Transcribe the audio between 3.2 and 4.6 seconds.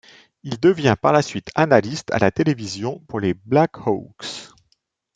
Blackhawks.